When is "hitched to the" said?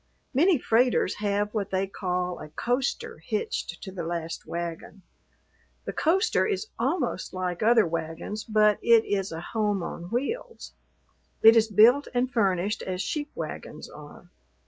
3.19-4.01